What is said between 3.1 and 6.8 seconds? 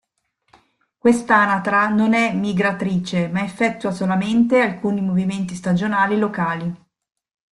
ma effettua solamente alcuni movimenti stagionali locali.